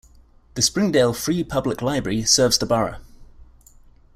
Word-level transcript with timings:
The 0.55 0.63
Springdale 0.63 1.13
Free 1.13 1.43
Public 1.43 1.79
Library 1.79 2.23
serves 2.23 2.57
the 2.57 2.65
borough. 2.65 2.97